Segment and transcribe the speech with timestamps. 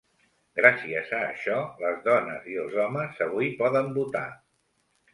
[0.59, 4.29] Gràcies a això, les dones i els homes avui poden votar.